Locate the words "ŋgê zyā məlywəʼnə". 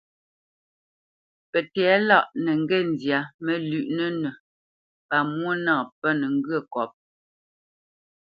2.61-4.05